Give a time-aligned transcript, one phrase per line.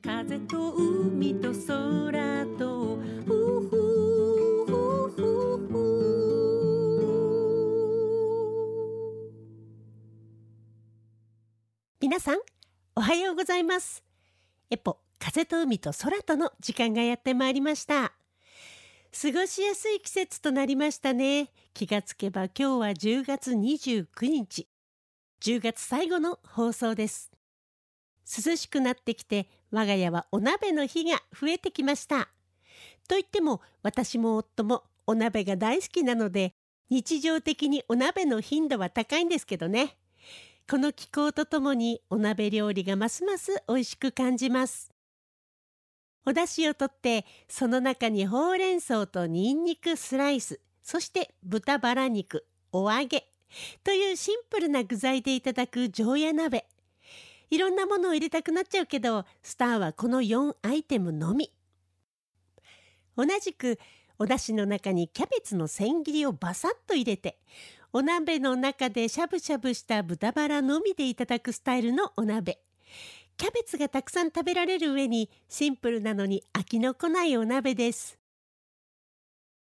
[0.00, 3.32] 風と海と空とふ
[3.68, 3.70] ふ
[4.66, 4.70] ふ
[5.10, 5.22] ふ
[5.66, 5.78] ふ
[12.00, 12.38] 皆さん
[12.94, 14.04] おはようございます。
[14.70, 18.12] エポ風と海と空との時間がやってまいりました。
[19.20, 21.50] 過ごしやすい季節となりましたね。
[21.74, 24.68] 気がつけば今日は10月29日。
[25.40, 27.32] 10月最後の放送です。
[28.28, 32.28] 涼しくなってきて我が家はお鍋の日が増えてきました。
[33.08, 36.52] と言っても私も夫もお鍋が大好きなので
[36.90, 39.96] 日常的にお鍋の頻度は高いんですけどね。
[40.70, 44.90] この気候とともにお鍋料理がますます美味しく感じます。
[46.26, 53.26] お出汁をとってその中にほうれん草とにんにくスライスそして豚バラ肉お揚げ
[53.82, 56.66] というシンプルな具材でいただく常夜鍋。
[57.50, 61.52] いろんなものを入れたくなっちゃうけどスターはこの4アイテムのみ。
[63.16, 63.78] 同じく
[64.18, 67.38] お出汁の中にキャベツの千切りをバサッと入れて
[67.92, 72.60] お鍋の中でしゃぶしゃぶした豚バラのみでいただくスタイルのお鍋。
[73.38, 78.18] キャベツがたくさん食べられる上にシンプルなのに飽きのこないお鍋です。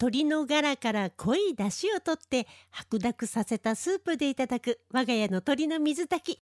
[0.00, 6.49] 鶏のガラから濃い出汁をとって白濁させたスープでいただく我が家の鶏の水炊き。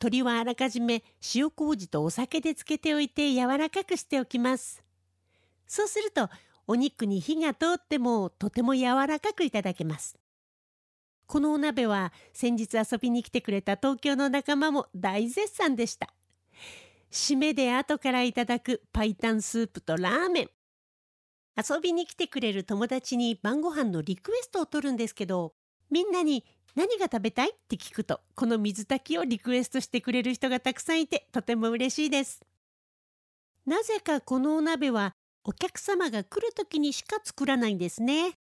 [0.00, 4.82] 鶏はあらかじめ塩麹とお酒で漬けておいて柔らかくしておきます。
[5.66, 6.30] そうすると
[6.66, 10.16] お肉に火が通ってもとても柔らかくいただけます。
[11.26, 16.08] このお鍋は先日遊びに来てくれた東京の仲間も大絶賛でした。
[17.12, 20.50] 締めで後からいただくパイタンスープとラーメン。
[21.56, 25.52] 遊びに来てくれる友達に晩ご飯のリクエストを取るんですけど
[25.90, 32.40] みんなに何が食べたいって聞くとこの水炊きをリクエストしてくれる人がたくさんいてとても嬉しいです
[33.66, 38.34] なぜかこのお鍋はお客様が来る時にしか作らないんですね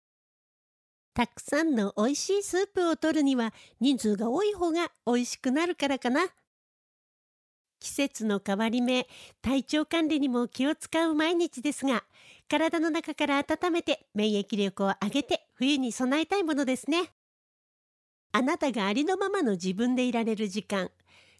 [1.13, 6.21] たくさんの美味しいスープを取るには人数が多い方が美味しくなるからかな。
[7.81, 9.05] 季節の変わり目、
[9.41, 12.03] 体調管理にも気を使う毎日ですが、
[12.49, 17.11] 体の中から温めて免疫力を上げて冬に備えたいものですね。
[18.31, 20.91] あなたがありのままの自分でいられる時間。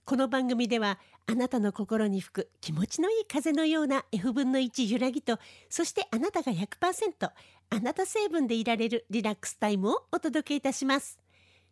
[0.06, 5.38] この番組ではあなたの心に吹く気持ちのいい風のような F 分の1揺らぎと
[5.70, 7.30] そしてあなたが100%
[7.70, 11.20] あなた成分でいられるリラックスタイムをお届けいたします。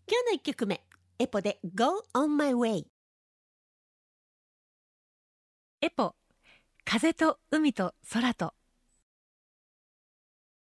[0.07, 0.83] 今日の1曲目
[1.17, 2.83] エポで Go on my way
[5.81, 6.13] エポ
[6.85, 8.53] 風と海と空と。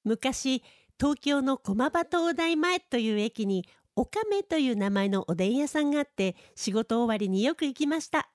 [0.06, 0.64] 昔
[0.98, 3.66] 東京の駒場東大前という駅に
[4.00, 8.30] おかめという名前のおでん屋さんがあって仕事終わりによく行きました。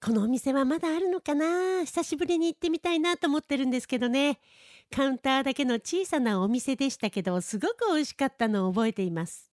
[0.00, 1.84] このお店はまだあるのかな？
[1.84, 4.38] 久しぶりに行ってみたいなと思ってるんですけどね。
[4.90, 9.52] カウンターだけの小さなお店でしたけどすごく美味しかったのを覚えています。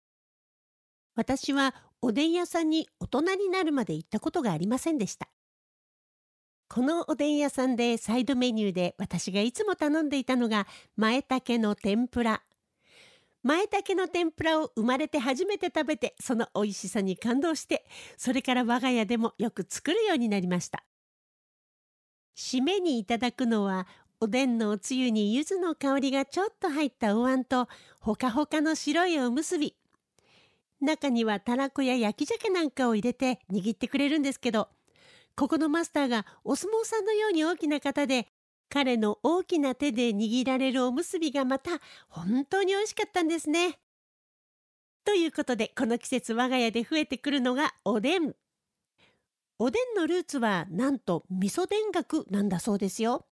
[1.15, 5.27] 私はおでん屋さんに大人になるまで行ったことがありませんでした。
[6.69, 12.43] このおでん屋さんでサイドメニューで私がいつも頼んでいたのが前茸の天ぷら。
[13.45, 17.85] 前茸の天ぷらを生まれて初めて食べてその美味しさに感動して
[18.17, 20.83] それから我が家でもよく作るようになりました。
[22.35, 23.85] 締めにいただくのは
[24.19, 27.67] おでんのおつゆに柚子の香りがちょっと入ったお椀と
[27.99, 29.75] ほかほかの白いおむすび。
[30.81, 34.69] 中にはたらこや焼き鮭なんかを入れて握ってくれるんですけど
[35.35, 38.27] ここのマスターがお相撲さんのように大きな方で
[38.69, 41.71] 彼の大きな手で握られるおむすびがまた
[42.09, 43.79] 本当に美味しかったんですね。
[45.05, 48.35] ということでこの季節我が家で増えてくるのがおでん。
[49.59, 53.25] おでんのルーツはなんと味噌田楽なんだそうですよ。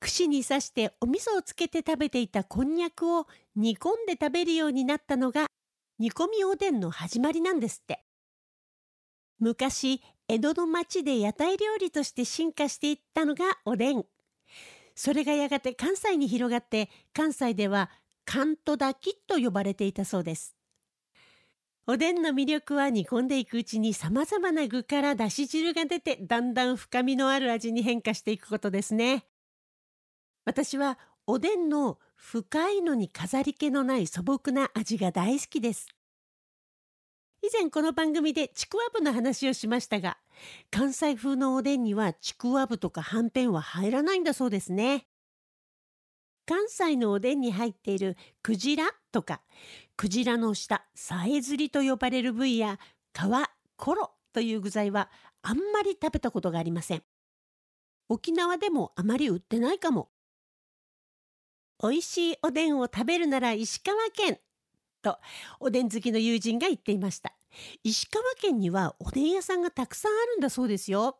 [0.00, 3.26] 串に刺してお味噌をつけて食べていたこんにゃくを
[3.56, 5.46] 煮込んで食べるようになったのが
[5.98, 8.04] 煮込みおでんの始まりなんですって。
[9.38, 14.04] 昔江戸の町で屋台料理として進化していったのがおでん。
[14.94, 17.90] それがやがて関西に広がって関西では
[18.24, 20.56] 関東炊きと呼ばれていたそうです。
[21.86, 29.26] おでんの魅力は煮込んでいくうちにさまざまな具からだし汁が出てだんだん深みのある味に変化していくことですね。
[30.46, 35.88] 私はおでんの深いのに飾り気のない素朴な味が大好きです。
[37.44, 40.16] 以前この番組でちくわぶの話をしましたが
[40.70, 45.06] 関西風のおでんにはちくわぶとかはんぺんは入らないんだそうですね
[46.46, 49.42] 関西のおでんに入っているクジラとか
[49.94, 52.78] クジラの下さえずりと呼ばれる部位や
[53.12, 53.20] 皮
[53.76, 55.10] コロという具材は
[55.42, 57.02] あんまり食べたことがありません。
[58.08, 60.08] 沖縄でもあまり売ってないかも。
[61.82, 64.38] 美味しいおでんを食べるなら石川県
[65.04, 65.18] と
[65.60, 67.34] おでん好きの友人が言っていました。
[67.84, 71.18] 石川県にはおでん屋さんがたくさんあるんだそうですよ。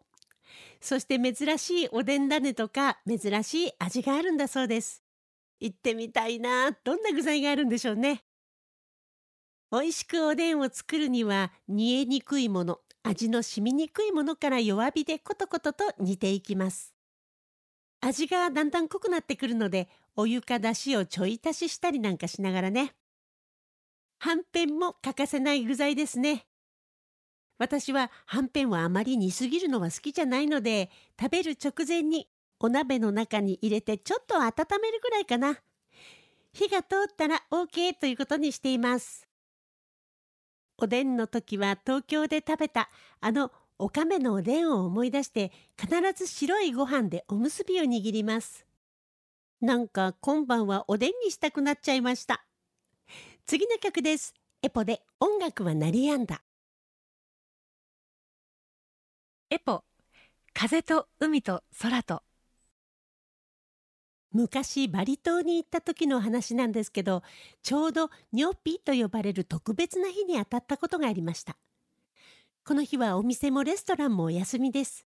[0.81, 5.03] そして珍しいおでん種とか珍しい味があるんだそうです。
[5.61, 6.73] 行ってみたいな。
[6.85, 8.25] どんな具材があるんでしょうね。
[9.71, 16.95] 美味しくおでんを作るには煮えにくいもの、味の染みにくいものから弱火でコトコトと煮ていきます。
[18.01, 22.95] 味がだんだん濃くなってくるので、お湯かだしをちょい足ししたりなんかしながらね。
[24.19, 26.47] はんぺんも欠かせない具材ですね。
[27.59, 30.91] 私ははんぺんはあまり煮すぎるのは好きじゃないので、
[31.21, 32.29] 食べる直前に
[32.59, 35.59] お鍋の中に入れてちょっと温めるぐらいかな。
[36.53, 39.29] 火が通ったら OK ということにしています。
[40.79, 42.89] おでんの時は東京で食べた
[43.21, 48.67] あのおかめのおでんを思い出して必ず白いご飯でおむすびを握ります。
[49.61, 52.45] なんか今晩はおでんにしたくなっちゃいました。
[53.47, 54.33] 次の曲です。
[54.63, 56.43] エポで音楽は鳴りやんだ。
[59.51, 59.85] エポ、
[60.55, 62.23] 風と海と空と。
[64.33, 67.23] 昔バリ島に行った時の話なんですけど、
[67.63, 71.59] ちょうどニョピと呼ばれる特別な日に当たったことがありました。
[72.65, 75.07] この日はお店もレストランもお休みです。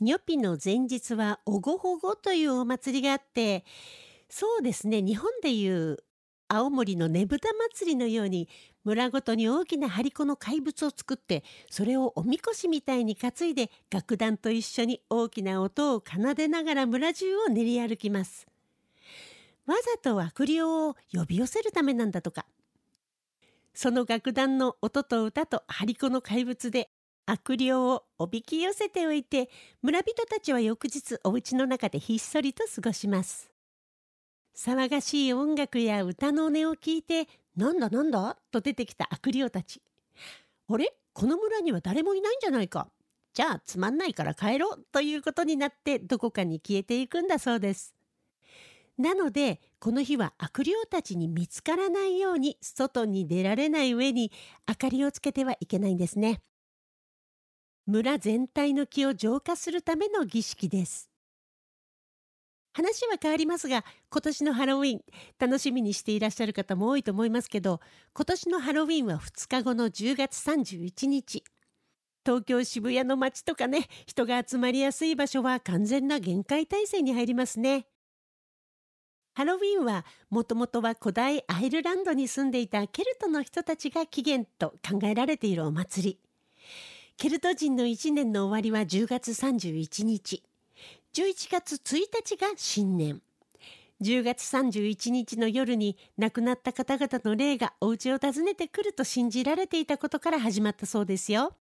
[0.00, 3.64] ニョピの前日はおごほごというお祭りがあって、
[4.30, 5.98] そうですね、日本でいう
[6.48, 8.48] 青森のねぶた祭りのように
[8.84, 18.46] 村ごとに大きな張り子の怪物を作ってそれをおみこしみたいに担いで楽団と一緒に大きな音を奏でながら村中を練り歩きます。
[19.66, 22.44] わざと悪霊を呼び寄せるためなんだとか。
[23.72, 26.90] その楽団の音と歌と張り子の怪物で
[27.26, 29.48] 悪霊をおびき寄せておいて
[29.82, 33.53] 村人たちは翌日お家の中でひっそりと過ごします。
[34.56, 38.36] 騒がしい音楽や歌の音を聞いて、なんだなんだ？
[38.50, 39.82] と出てきた悪霊たち。
[40.68, 40.92] あれ？
[41.12, 42.88] この村には誰もいないんじゃないか？
[43.32, 47.94] じゃあつまんないから帰ろうということになってどこかに消えていくんだそうです。
[48.96, 54.30] なのでこの日は悪霊たちに見つからないように外に出られない上に
[54.68, 56.40] 明かりをつけてはいけないんですね。
[57.86, 61.10] 村全体の気を浄化するための儀式です。
[62.74, 65.00] 話は変わりますが、今年のハロウィン、
[65.38, 67.80] 楽しみにしていらっしゃる方も多いと思いますけど、
[68.12, 71.44] 今年のハロウィンは2日後の10月31日。
[72.26, 77.86] 東京渋谷の街とかね、人が集まりやすい場所は完全な限界態勢に入りますね。
[79.34, 86.18] ハロウィンはもともとは古代アイルランドに住んでいたケルトの人たちが起源と考えられているお祭り。
[87.16, 90.42] ケルト人の1年の終わりは10月31日。
[91.14, 93.22] 11月1日が新年。
[94.02, 101.54] 10月31日の夜に亡くなった方々の霊がお家を訪ねてくると信じられていたことから始まったそうですよ。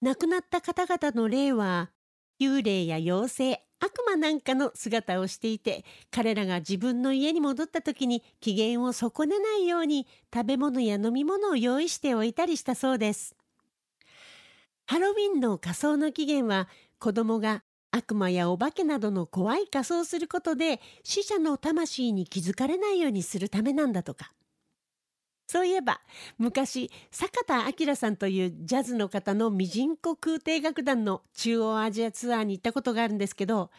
[0.00, 1.90] 亡くなった方々の霊は
[2.40, 13.36] 幽霊や妖精、悪魔なんかの姿をしていて彼らが自分の家に戻った時に機嫌を損ねないように食べ物や飲み物を用意しておいたりしたそうです。
[14.86, 16.68] ハロウィンの仮装の起源は
[16.98, 17.62] 子供が
[17.94, 24.32] 悪魔やお化けなどの怖い仮装することで死者の魂に気づかれないようにするためなんだとか。
[25.46, 26.00] そういえば
[26.38, 33.70] 昔坂田明さんというジャズの方のミジンコ空挺楽団の中央アジアツアーに行ったことがあるんですけど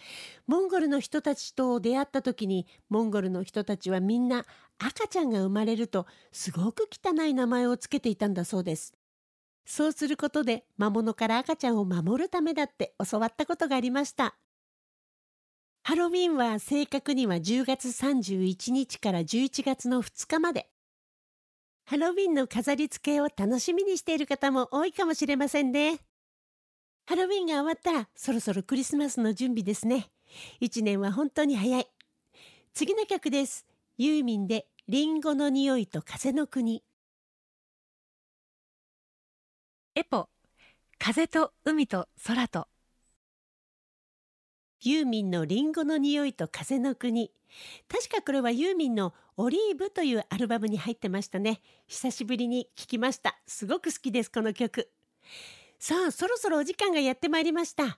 [0.46, 4.46] モンゴルの人たちと出会った時にモンゴルの人たちはみんな
[4.78, 8.94] 赤ちゃんが生まれるとすごく汚い名前をつけていたんだそうです。
[9.66, 14.38] そうすることで魔物から赤ちゃんを守るためだって教わったことがありました。
[15.84, 20.70] ハロウィンは正確には10月31日から11月の2日まで。
[21.86, 26.00] ハロウィンの飾り付けを楽しみにしている方も多いかもしれませんね。
[27.06, 30.10] ハロウィンが終わったらそろそろクリスマスの準備ですね。
[30.60, 31.88] 一年は本当に早い。
[32.74, 33.68] 次の曲です。
[33.98, 36.84] ユーミンでリンゴの匂いと風の国。
[39.98, 40.28] エポ
[41.00, 42.68] 風と海と空と。
[44.82, 47.32] ユーミンのリンゴの匂いと風の国。
[47.88, 51.62] 確かこれはユーミンのオリーブというアルバムに入ってましたね。
[51.88, 53.40] 久しぶりに聞きました。
[53.48, 54.92] すごく好きですこの曲。
[55.80, 57.98] さあそろそろお時間がやってまいりました。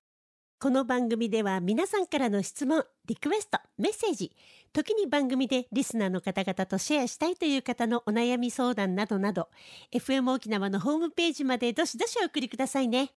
[0.60, 4.36] この番組では皆さんからの質問、リクエスト、メッセージ、
[4.74, 9.50] 時に番組でリスナーの方々とシェアしたいという方のお悩み相談などなど、
[9.94, 13.12] FM 沖縄のホームページまでどしどしお送りくださいね。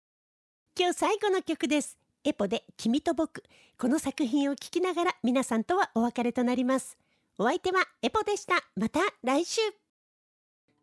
[0.77, 1.97] 今日最後の曲です。
[2.25, 3.41] エポで君と僕。
[3.77, 6.97] この作品を聴きながら皆さんとはお別れとなります。
[7.37, 8.55] お相手はエポでした。
[8.75, 9.61] また来週。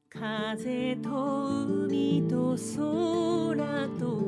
[0.08, 1.10] 風と
[1.84, 4.26] 海と空と